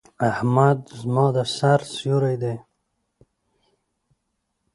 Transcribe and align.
احمد 0.31 0.79
زما 0.99 1.25
د 1.35 1.37
سر 1.57 1.79
سيور 1.95 2.23
دی. 2.41 2.55